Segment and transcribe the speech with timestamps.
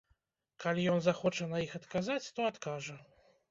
[0.63, 3.01] Калі ён захоча на іх адказаць, то адкажа.